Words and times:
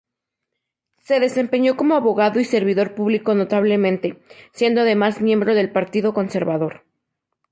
Se 1.03 1.19
desempeñó 1.19 1.77
como 1.77 1.93
abogado 1.93 2.39
y 2.39 2.43
servidor 2.45 2.95
público 2.95 3.35
notablemente, 3.35 4.19
siendo 4.51 4.81
además 4.81 5.21
miembro 5.21 5.53
del 5.53 5.71
Partido 5.71 6.11
Conservador. 6.15 6.81